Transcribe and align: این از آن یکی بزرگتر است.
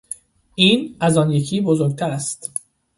این 0.55 0.95
از 0.99 1.17
آن 1.17 1.31
یکی 1.31 1.61
بزرگتر 1.61 2.09
است. 2.11 2.51